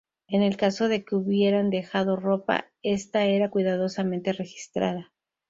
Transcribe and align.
En 0.29 0.41
el 0.41 0.57
caso 0.57 0.87
de 0.87 1.05
que 1.05 1.15
hubieran 1.15 1.69
dejado 1.69 2.15
ropa, 2.15 2.65
esta 2.81 3.25
era 3.25 3.51
cuidadosamente 3.51 4.33
registrada. 4.33 5.11